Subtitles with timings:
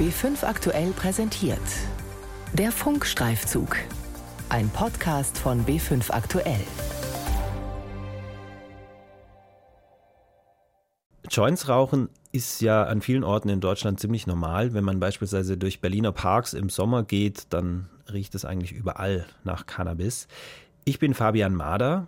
[0.00, 1.60] B5 aktuell präsentiert.
[2.54, 3.76] Der Funkstreifzug.
[4.48, 6.64] Ein Podcast von B5 aktuell.
[11.28, 14.72] Joints rauchen ist ja an vielen Orten in Deutschland ziemlich normal.
[14.72, 19.66] Wenn man beispielsweise durch Berliner Parks im Sommer geht, dann riecht es eigentlich überall nach
[19.66, 20.28] Cannabis.
[20.86, 22.06] Ich bin Fabian Mader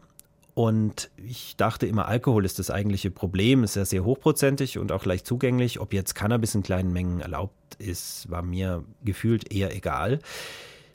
[0.55, 3.64] und ich dachte immer, Alkohol ist das eigentliche Problem.
[3.64, 5.80] Ist ja sehr hochprozentig und auch leicht zugänglich.
[5.80, 10.19] Ob jetzt Cannabis in kleinen Mengen erlaubt ist, war mir gefühlt eher egal.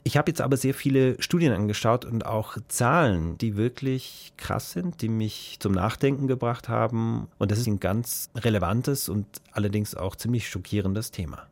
[0.04, 5.02] Ich habe jetzt aber sehr viele Studien angeschaut und auch Zahlen, die wirklich krass sind,
[5.02, 7.26] die mich zum Nachdenken gebracht haben.
[7.36, 11.48] Und das ist ein ganz relevantes und allerdings auch ziemlich schockierendes Thema.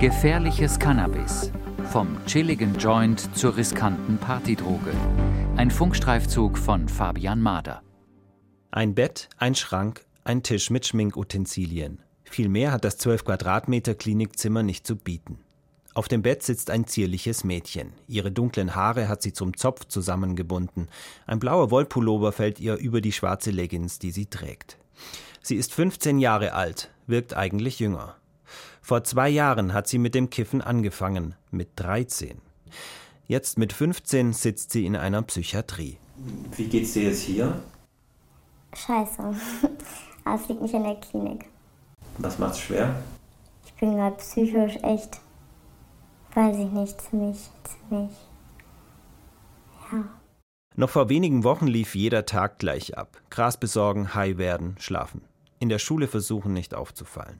[0.00, 1.52] Gefährliches Cannabis.
[1.92, 4.90] Vom chilligen Joint zur riskanten Partydroge.
[5.56, 7.82] Ein Funkstreifzug von Fabian Mader.
[8.70, 12.02] Ein Bett, ein Schrank, ein Tisch mit Schminkutensilien.
[12.24, 15.38] Viel mehr hat das 12 Quadratmeter Klinikzimmer nicht zu bieten.
[15.92, 17.92] Auf dem Bett sitzt ein zierliches Mädchen.
[18.06, 20.88] Ihre dunklen Haare hat sie zum Zopf zusammengebunden.
[21.26, 24.78] Ein blauer Wollpullover fällt ihr über die schwarze Leggings, die sie trägt.
[25.42, 28.16] Sie ist 15 Jahre alt, wirkt eigentlich jünger.
[28.80, 32.40] Vor zwei Jahren hat sie mit dem Kiffen angefangen, mit 13.
[33.30, 35.98] Jetzt mit 15 sitzt sie in einer Psychiatrie.
[36.56, 37.62] Wie geht's dir jetzt hier?
[38.74, 39.22] Scheiße.
[40.24, 41.44] Aber es liegt nicht in der Klinik.
[42.18, 43.00] Was macht's schwer?
[43.64, 45.20] Ich bin gerade psychisch echt,
[46.34, 48.10] weiß ich nicht, ziemlich, ziemlich,
[49.92, 50.04] ja.
[50.74, 53.22] Noch vor wenigen Wochen lief jeder Tag gleich ab.
[53.30, 55.22] Gras besorgen, high werden, schlafen.
[55.60, 57.38] In der Schule versuchen, nicht aufzufallen.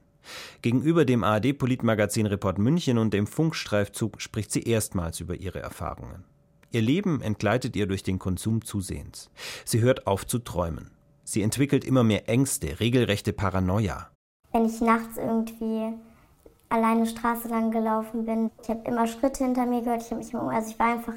[0.62, 6.24] Gegenüber dem ARD-Politmagazin Report München und dem Funkstreifzug spricht sie erstmals über ihre Erfahrungen.
[6.72, 9.30] Ihr Leben entgleitet ihr durch den Konsum zusehends.
[9.64, 10.92] Sie hört auf zu träumen.
[11.24, 14.10] Sie entwickelt immer mehr Ängste, regelrechte Paranoia.
[14.52, 15.94] Wenn ich nachts irgendwie
[16.68, 20.32] alleine Straße lang gelaufen bin, ich habe immer Schritte hinter mir gehört, ich habe mich
[20.32, 21.14] immer, also ich war einfach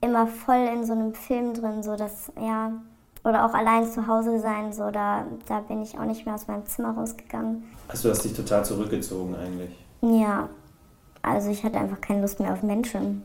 [0.00, 2.72] immer voll in so einem Film drin, so dass ja
[3.24, 6.46] oder auch allein zu Hause sein, so da, da bin ich auch nicht mehr aus
[6.46, 7.64] meinem Zimmer rausgegangen.
[7.88, 9.70] Also du hast dich total zurückgezogen eigentlich?
[10.02, 10.48] Ja,
[11.22, 13.22] also ich hatte einfach keine Lust mehr auf Menschen.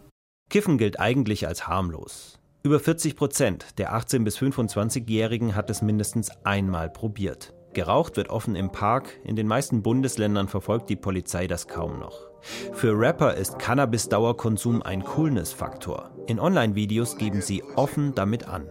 [0.49, 2.39] Kiffen gilt eigentlich als harmlos.
[2.63, 7.53] Über 40 Prozent der 18- bis 25-Jährigen hat es mindestens einmal probiert.
[7.73, 12.29] Geraucht wird offen im Park, in den meisten Bundesländern verfolgt die Polizei das kaum noch.
[12.73, 16.09] Für Rapper ist Cannabis-Dauerkonsum ein Coolness-Faktor.
[16.25, 18.67] In Online-Videos geben sie offen damit an.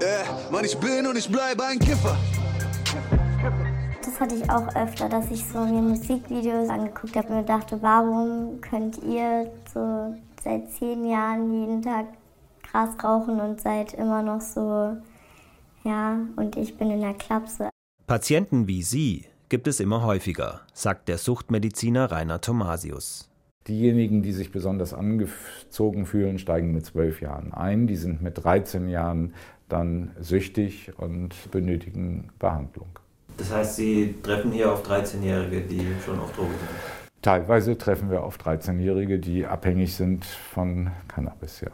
[0.00, 0.21] Äh,
[0.52, 2.14] Mann, ich bin und ich bleibe ein Kiffer.
[4.04, 7.80] Das hatte ich auch öfter, dass ich so mir Musikvideos angeguckt habe und mir dachte,
[7.80, 10.14] warum könnt ihr so
[10.44, 12.04] seit zehn Jahren jeden Tag
[12.70, 14.94] Gras rauchen und seid immer noch so,
[15.84, 17.70] ja, und ich bin in der Klapse.
[18.06, 23.30] Patienten wie Sie gibt es immer häufiger, sagt der Suchtmediziner Rainer Thomasius.
[23.68, 27.86] Diejenigen, die sich besonders angezogen fühlen, steigen mit zwölf Jahren ein.
[27.86, 29.34] Die sind mit 13 Jahren
[29.72, 32.98] dann süchtig und benötigen Behandlung.
[33.38, 37.22] Das heißt, Sie treffen hier auf 13-Jährige, die schon auf Drogen sind?
[37.22, 41.70] Teilweise treffen wir auf 13-Jährige, die abhängig sind von Cannabis, ja.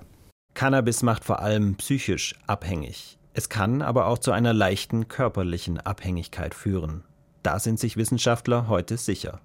[0.55, 3.19] Cannabis macht vor allem psychisch abhängig.
[3.33, 7.05] Es kann aber auch zu einer leichten körperlichen Abhängigkeit führen.
[7.43, 9.41] Da sind sich Wissenschaftler heute sicher.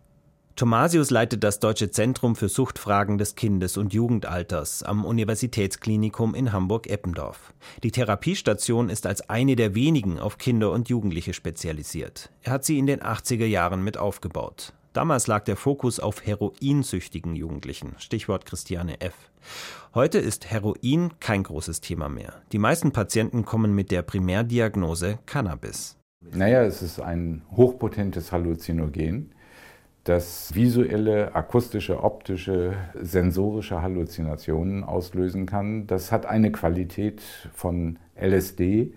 [0.55, 7.55] Thomasius leitet das Deutsche Zentrum für Suchtfragen des Kindes- und Jugendalters am Universitätsklinikum in Hamburg-Eppendorf.
[7.81, 12.29] Die Therapiestation ist als eine der wenigen auf Kinder und Jugendliche spezialisiert.
[12.43, 14.73] Er hat sie in den 80er Jahren mit aufgebaut.
[14.93, 19.15] Damals lag der Fokus auf heroinsüchtigen Jugendlichen, Stichwort Christiane F.
[19.95, 22.43] Heute ist Heroin kein großes Thema mehr.
[22.51, 25.97] Die meisten Patienten kommen mit der Primärdiagnose Cannabis.
[26.31, 29.32] Naja, es ist ein hochpotentes Halluzinogen
[30.03, 35.87] das visuelle, akustische, optische, sensorische Halluzinationen auslösen kann.
[35.87, 37.21] Das hat eine Qualität
[37.53, 38.93] von LSD,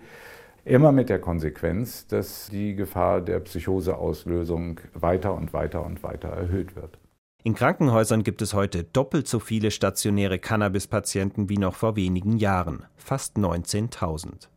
[0.65, 6.75] immer mit der Konsequenz, dass die Gefahr der Psychoseauslösung weiter und weiter und weiter erhöht
[6.75, 6.99] wird.
[7.43, 12.83] In Krankenhäusern gibt es heute doppelt so viele stationäre Cannabis-Patienten wie noch vor wenigen Jahren,
[12.97, 14.49] fast 19.000.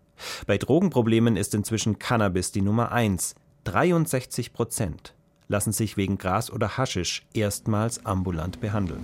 [0.49, 5.15] Bei Drogenproblemen ist inzwischen Cannabis die Nummer eins, 63 Prozent
[5.51, 9.03] lassen sich wegen Gras oder Haschisch erstmals ambulant behandeln.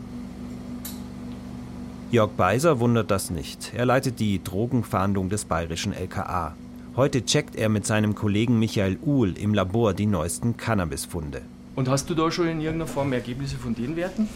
[2.12, 3.72] Jörg Beiser wundert das nicht.
[3.74, 6.54] Er leitet die Drogenfahndung des bayerischen LKA.
[6.94, 11.42] Heute checkt er mit seinem Kollegen Michael Uhl im Labor die neuesten Cannabisfunde.
[11.74, 14.28] Und hast du da schon in irgendeiner Form Ergebnisse von den Werten?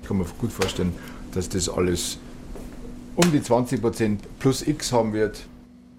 [0.00, 0.94] Ich kann mir gut vorstellen,
[1.32, 2.18] dass das alles
[3.14, 5.44] um die 20% plus X haben wird.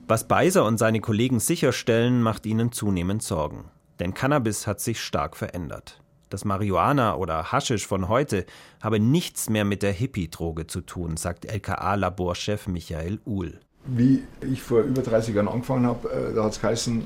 [0.08, 3.66] Was Beiser und seine Kollegen sicherstellen, macht ihnen zunehmend Sorgen.
[4.00, 6.02] Denn Cannabis hat sich stark verändert.
[6.30, 8.46] Das Marihuana oder Haschisch von heute
[8.82, 13.60] habe nichts mehr mit der Hippie-Droge zu tun, sagt LKA-Laborchef Michael Uhl.
[13.86, 17.04] Wie ich vor über 30 Jahren angefangen habe, äh, da hat es geheißen,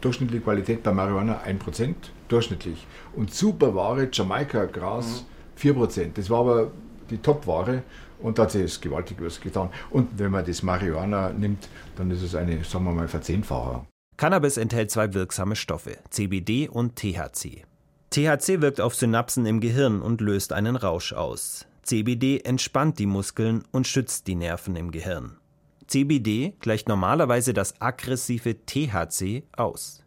[0.00, 1.94] durchschnittliche Qualität bei Marihuana 1%,
[2.28, 2.86] durchschnittlich.
[3.16, 5.24] Und Superware, Jamaika-Gras,
[5.56, 5.70] mhm.
[5.70, 6.10] 4%.
[6.14, 6.70] Das war aber
[7.10, 7.82] die Top-Ware
[8.20, 9.70] und da hat sich das gewaltig was getan.
[9.90, 13.86] Und wenn man das Marihuana nimmt, dann ist es eine, sagen wir mal, Verzehnfachung.
[14.16, 17.64] Cannabis enthält zwei wirksame Stoffe, CBD und THC.
[18.10, 21.66] THC wirkt auf Synapsen im Gehirn und löst einen Rausch aus.
[21.82, 25.36] CBD entspannt die Muskeln und schützt die Nerven im Gehirn.
[25.88, 30.04] CBD gleicht normalerweise das aggressive THC aus.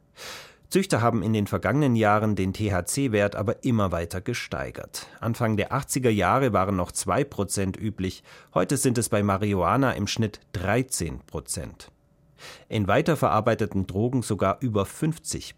[0.70, 5.08] Züchter haben in den vergangenen Jahren den THC-Wert aber immer weiter gesteigert.
[5.20, 8.24] Anfang der 80er Jahre waren noch 2% üblich,
[8.54, 11.90] heute sind es bei Marihuana im Schnitt 13%.
[12.70, 15.54] In weiterverarbeiteten Drogen sogar über 50%.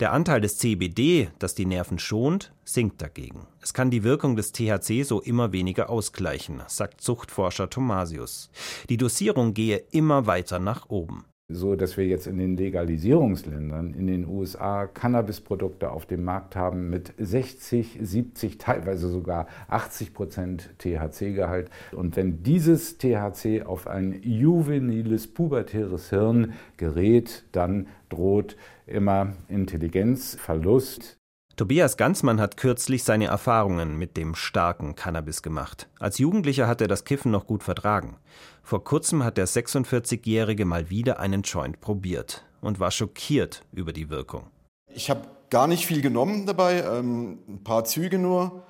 [0.00, 3.46] Der Anteil des CBD, das die Nerven schont, sinkt dagegen.
[3.60, 8.50] Es kann die Wirkung des THC so immer weniger ausgleichen, sagt Zuchtforscher Thomasius.
[8.88, 14.06] Die Dosierung gehe immer weiter nach oben so dass wir jetzt in den Legalisierungsländern in
[14.06, 21.70] den USA Cannabisprodukte auf dem Markt haben mit 60, 70, teilweise sogar 80 Prozent THC-Gehalt.
[21.92, 28.56] Und wenn dieses THC auf ein juveniles, pubertäres Hirn gerät, dann droht
[28.86, 31.19] immer Intelligenzverlust.
[31.60, 35.90] Tobias Ganzmann hat kürzlich seine Erfahrungen mit dem starken Cannabis gemacht.
[35.98, 38.16] Als Jugendlicher hat er das Kiffen noch gut vertragen.
[38.62, 44.08] Vor kurzem hat der 46-Jährige mal wieder einen Joint probiert und war schockiert über die
[44.08, 44.44] Wirkung.
[44.86, 45.20] Ich habe
[45.50, 48.62] gar nicht viel genommen dabei, ähm, ein paar Züge nur.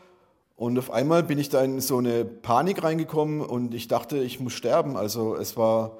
[0.56, 4.40] Und auf einmal bin ich da in so eine Panik reingekommen und ich dachte, ich
[4.40, 4.96] muss sterben.
[4.96, 5.98] Also es war,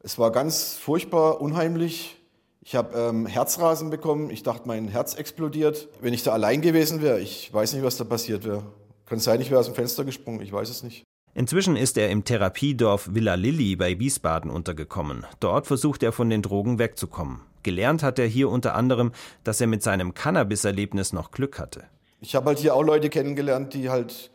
[0.00, 2.19] es war ganz furchtbar, unheimlich.
[2.62, 4.30] Ich habe ähm, Herzrasen bekommen.
[4.30, 5.88] Ich dachte, mein Herz explodiert.
[6.00, 8.64] Wenn ich da allein gewesen wäre, ich weiß nicht, was da passiert wäre.
[9.06, 10.40] Kann sein, ich wäre aus dem Fenster gesprungen.
[10.42, 11.04] Ich weiß es nicht.
[11.32, 15.24] Inzwischen ist er im Therapiedorf Villa Lilly bei Wiesbaden untergekommen.
[15.38, 17.40] Dort versucht er von den Drogen wegzukommen.
[17.62, 19.12] Gelernt hat er hier unter anderem,
[19.44, 21.84] dass er mit seinem Cannabis-Erlebnis noch Glück hatte.
[22.20, 24.30] Ich habe halt hier auch Leute kennengelernt, die halt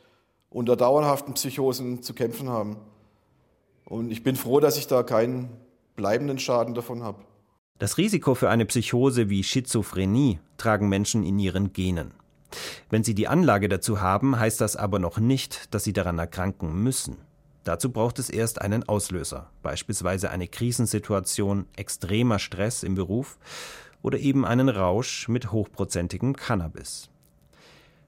[0.49, 2.77] unter dauerhaften Psychosen zu kämpfen haben.
[3.83, 5.49] Und ich bin froh, dass ich da keinen
[5.95, 7.19] bleibenden Schaden davon habe.
[7.77, 12.11] Das Risiko für eine Psychose wie Schizophrenie tragen Menschen in ihren Genen.
[12.89, 16.73] Wenn sie die Anlage dazu haben, heißt das aber noch nicht, dass sie daran erkranken
[16.73, 17.17] müssen.
[17.65, 23.37] Dazu braucht es erst einen Auslöser, beispielsweise eine Krisensituation, extremer Stress im Beruf
[24.01, 27.09] oder eben einen Rausch mit hochprozentigem Cannabis.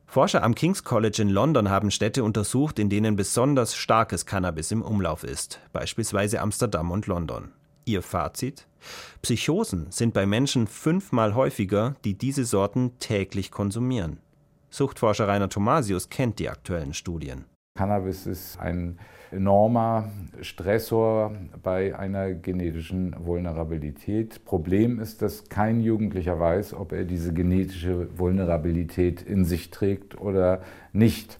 [0.05, 4.81] Forscher am King's College in London haben Städte untersucht, in denen besonders starkes Cannabis im
[4.81, 7.51] Umlauf ist, beispielsweise Amsterdam und London.
[7.87, 8.67] Ihr Fazit?
[9.21, 14.19] Psychosen sind bei Menschen fünfmal häufiger, die diese Sorten täglich konsumieren.
[14.69, 17.45] Suchtforscher Rainer Thomasius kennt die aktuellen Studien.
[17.77, 18.99] Cannabis ist ein
[19.31, 20.11] enormer
[20.41, 21.31] Stressor
[21.63, 24.43] bei einer genetischen Vulnerabilität.
[24.45, 30.61] Problem ist, dass kein Jugendlicher weiß, ob er diese genetische Vulnerabilität in sich trägt oder
[30.91, 31.39] nicht.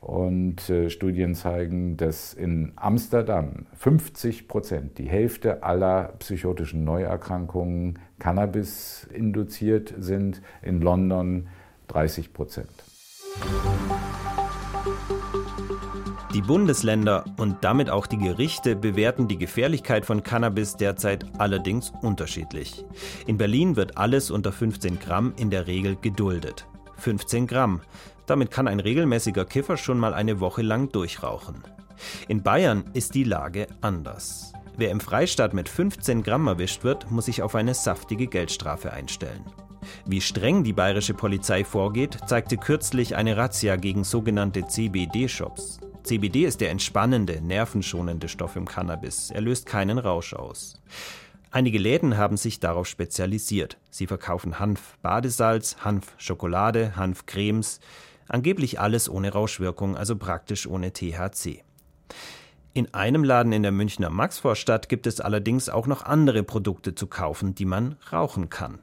[0.00, 9.08] Und äh, Studien zeigen, dass in Amsterdam 50 Prozent, die Hälfte aller psychotischen Neuerkrankungen Cannabis
[9.12, 11.48] induziert sind, in London
[11.88, 12.70] 30 Prozent.
[16.36, 22.84] Die Bundesländer und damit auch die Gerichte bewerten die Gefährlichkeit von Cannabis derzeit allerdings unterschiedlich.
[23.26, 26.66] In Berlin wird alles unter 15 Gramm in der Regel geduldet.
[26.98, 27.80] 15 Gramm.
[28.26, 31.62] Damit kann ein regelmäßiger Kiffer schon mal eine Woche lang durchrauchen.
[32.28, 34.52] In Bayern ist die Lage anders.
[34.76, 39.44] Wer im Freistaat mit 15 Gramm erwischt wird, muss sich auf eine saftige Geldstrafe einstellen.
[40.04, 45.80] Wie streng die bayerische Polizei vorgeht, zeigte kürzlich eine Razzia gegen sogenannte CBD-Shops.
[46.02, 49.30] CBD ist der entspannende, nervenschonende Stoff im Cannabis.
[49.30, 50.80] Er löst keinen Rausch aus.
[51.56, 53.78] Einige Läden haben sich darauf spezialisiert.
[53.88, 57.80] Sie verkaufen Hanf, Badesalz, Hanf, Schokolade, Hanfcremes.
[58.28, 61.64] Angeblich alles ohne Rauschwirkung, also praktisch ohne THC.
[62.74, 67.06] In einem Laden in der Münchner Maxvorstadt gibt es allerdings auch noch andere Produkte zu
[67.06, 68.80] kaufen, die man rauchen kann.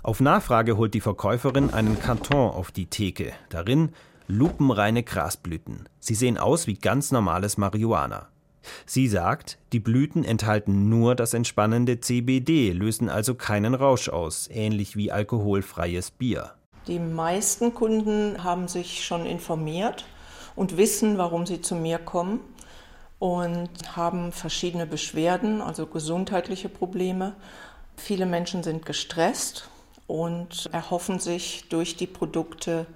[0.00, 3.32] Auf Nachfrage holt die Verkäuferin einen Karton auf die Theke.
[3.48, 3.90] Darin
[4.28, 5.88] lupenreine Grasblüten.
[5.98, 8.28] Sie sehen aus wie ganz normales Marihuana.
[8.86, 14.96] Sie sagt, die Blüten enthalten nur das entspannende CBD, lösen also keinen Rausch aus, ähnlich
[14.96, 16.52] wie alkoholfreies Bier.
[16.86, 20.04] Die meisten Kunden haben sich schon informiert
[20.56, 22.40] und wissen, warum sie zu mir kommen
[23.18, 27.34] und haben verschiedene Beschwerden, also gesundheitliche Probleme.
[27.96, 29.70] Viele Menschen sind gestresst,
[30.06, 32.86] und erhoffen sich durch die Produkte,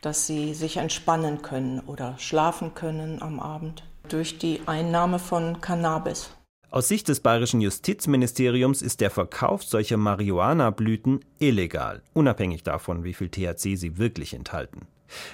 [0.00, 6.30] dass sie sich entspannen können oder schlafen können am Abend durch die Einnahme von Cannabis.
[6.70, 13.28] Aus Sicht des bayerischen Justizministeriums ist der Verkauf solcher Marihuana-Blüten illegal, unabhängig davon, wie viel
[13.28, 14.86] THC sie wirklich enthalten.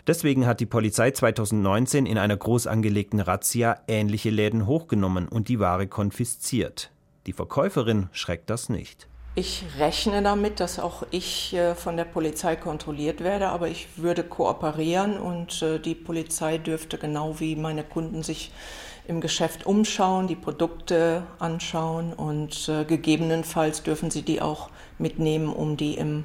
[0.07, 5.61] Deswegen hat die Polizei 2019 in einer groß angelegten Razzia ähnliche Läden hochgenommen und die
[5.61, 6.91] Ware konfisziert.
[7.27, 9.07] Die Verkäuferin schreckt das nicht.
[9.39, 14.25] Ich rechne damit, dass auch ich äh, von der Polizei kontrolliert werde, aber ich würde
[14.25, 18.51] kooperieren und äh, die Polizei dürfte genau wie meine Kunden sich
[19.07, 25.77] im Geschäft umschauen, die Produkte anschauen und äh, gegebenenfalls dürfen sie die auch mitnehmen, um
[25.77, 26.25] die im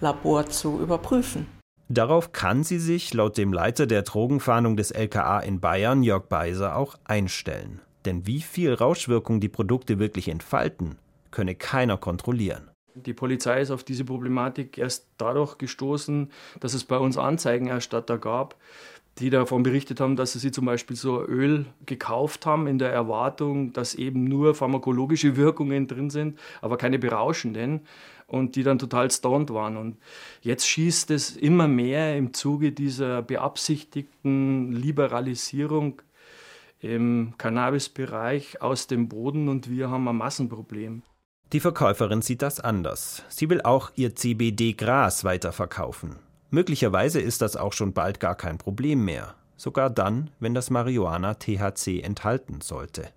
[0.00, 1.48] Labor zu überprüfen.
[1.88, 6.76] Darauf kann sie sich laut dem Leiter der Drogenfahndung des LKA in Bayern, Jörg Beiser,
[6.76, 7.80] auch einstellen.
[8.04, 10.96] Denn wie viel Rauschwirkung die Produkte wirklich entfalten,
[11.32, 12.70] könne keiner kontrollieren.
[12.94, 18.56] Die Polizei ist auf diese Problematik erst dadurch gestoßen, dass es bei uns Anzeigenerstatter gab,
[19.18, 23.72] die davon berichtet haben, dass sie zum Beispiel so Öl gekauft haben in der Erwartung,
[23.72, 27.80] dass eben nur pharmakologische Wirkungen drin sind, aber keine berauschenden
[28.26, 29.76] und die dann total stoned waren.
[29.76, 29.98] Und
[30.40, 36.00] jetzt schießt es immer mehr im Zuge dieser beabsichtigten Liberalisierung
[36.80, 41.02] im Cannabisbereich aus dem Boden und wir haben ein Massenproblem.
[41.52, 43.24] Die Verkäuferin sieht das anders.
[43.28, 46.16] Sie will auch ihr CBD-Gras weiterverkaufen.
[46.48, 51.34] Möglicherweise ist das auch schon bald gar kein Problem mehr, sogar dann, wenn das Marihuana
[51.34, 53.10] THC enthalten sollte.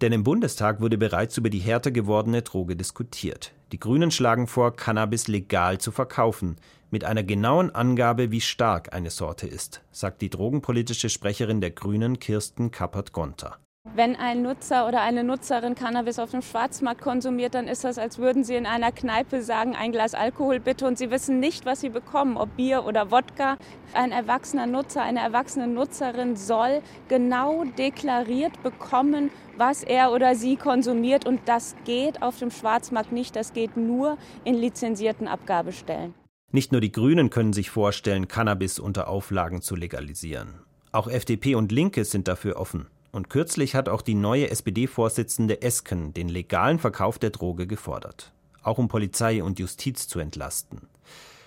[0.00, 3.52] Denn im Bundestag wurde bereits über die härter gewordene Droge diskutiert.
[3.72, 6.56] Die Grünen schlagen vor, Cannabis legal zu verkaufen,
[6.90, 12.20] mit einer genauen Angabe, wie stark eine Sorte ist, sagt die drogenpolitische Sprecherin der Grünen
[12.20, 13.58] Kirsten Kappert-Gonter.
[13.94, 18.16] Wenn ein Nutzer oder eine Nutzerin Cannabis auf dem Schwarzmarkt konsumiert, dann ist das, als
[18.16, 21.82] würden sie in einer Kneipe sagen, ein Glas Alkohol bitte und sie wissen nicht, was
[21.82, 23.58] sie bekommen, ob Bier oder Wodka.
[23.92, 31.26] Ein erwachsener Nutzer, eine erwachsene Nutzerin soll genau deklariert bekommen, was er oder sie konsumiert
[31.26, 36.14] und das geht auf dem Schwarzmarkt nicht, das geht nur in lizenzierten Abgabestellen.
[36.50, 40.60] Nicht nur die Grünen können sich vorstellen, Cannabis unter Auflagen zu legalisieren.
[40.92, 42.86] Auch FDP und Linke sind dafür offen.
[43.12, 48.78] Und kürzlich hat auch die neue SPD-Vorsitzende Esken den legalen Verkauf der Droge gefordert, auch
[48.78, 50.88] um Polizei und Justiz zu entlasten.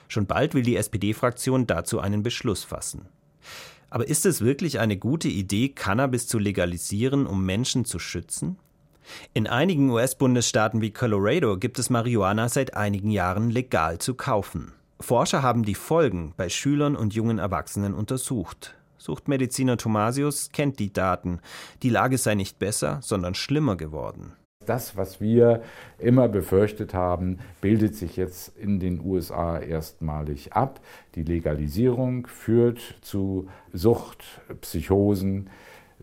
[0.07, 3.07] Schon bald will die SPD-Fraktion dazu einen Beschluss fassen.
[3.89, 8.60] Aber ist es wirklich eine gute Idee, Cannabis zu legalisieren, um Menschen zu schützen?
[9.34, 14.74] In einigen US-Bundesstaaten wie Colorado gibt es Marihuana seit einigen Jahren legal zu kaufen.
[15.00, 18.75] Forscher haben die Folgen bei Schülern und jungen Erwachsenen untersucht.
[18.97, 21.39] Suchtmediziner Thomasius kennt die Daten.
[21.83, 24.33] Die Lage sei nicht besser, sondern schlimmer geworden.
[24.65, 25.61] Das, was wir
[25.99, 30.79] immer befürchtet haben, bildet sich jetzt in den USA erstmalig ab.
[31.13, 34.23] Die Legalisierung führt zu Sucht,
[34.61, 35.49] Psychosen,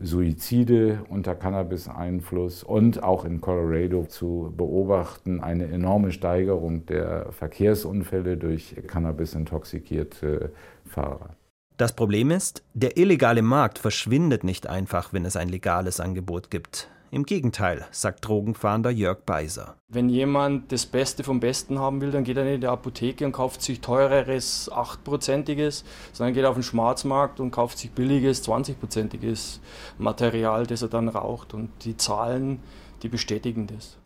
[0.01, 8.75] Suizide unter Cannabis-Einfluss und auch in Colorado zu beobachten eine enorme Steigerung der Verkehrsunfälle durch
[8.87, 10.51] Cannabis-intoxikierte
[10.85, 11.35] Fahrer.
[11.77, 16.87] Das Problem ist, der illegale Markt verschwindet nicht einfach, wenn es ein legales Angebot gibt.
[17.09, 19.75] Im Gegenteil, sagt Drogenfahnder Jörg Beiser.
[19.87, 23.25] Wenn jemand das Beste vom Besten haben will, dann geht er nicht in die Apotheke
[23.25, 29.59] und kauft sich teureres 8%iges, sondern geht auf den Schwarzmarkt und kauft sich billiges 20%iges
[29.97, 31.55] Material, das er dann raucht.
[31.55, 32.59] Und die Zahlen,
[33.01, 33.97] die bestätigen das.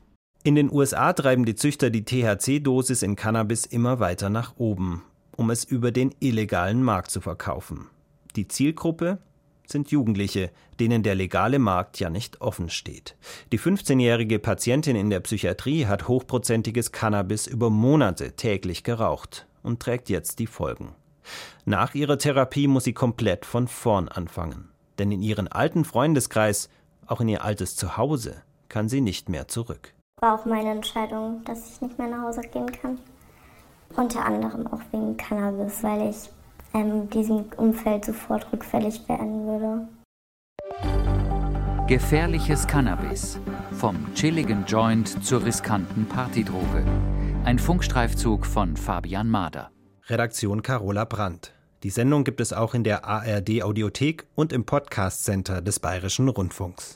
[0.44, 5.04] In den USA treiben die Züchter die THC-Dosis in Cannabis immer weiter nach oben
[5.38, 7.88] um es über den illegalen Markt zu verkaufen.
[8.36, 9.20] Die Zielgruppe
[9.66, 13.16] sind Jugendliche, denen der legale Markt ja nicht offen steht.
[13.52, 20.10] Die 15-jährige Patientin in der Psychiatrie hat hochprozentiges Cannabis über Monate täglich geraucht und trägt
[20.10, 20.96] jetzt die Folgen.
[21.66, 24.70] Nach ihrer Therapie muss sie komplett von vorn anfangen.
[24.98, 26.70] Denn in ihren alten Freundeskreis,
[27.06, 29.94] auch in ihr altes Zuhause, kann sie nicht mehr zurück.
[30.22, 32.98] War auch meine Entscheidung, dass ich nicht mehr nach Hause gehen kann.
[33.96, 36.30] Unter anderem auch wegen Cannabis, weil ich
[36.74, 39.88] ähm, diesem Umfeld sofort rückfällig werden würde.
[41.88, 43.40] Gefährliches Cannabis.
[43.72, 46.84] Vom chilligen Joint zur riskanten Partydroge.
[47.46, 49.72] Ein Funkstreifzug von Fabian Mader.
[50.08, 51.54] Redaktion Carola Brandt.
[51.84, 56.28] Die Sendung gibt es auch in der ARD Audiothek und im Podcast Center des Bayerischen
[56.28, 56.96] Rundfunks.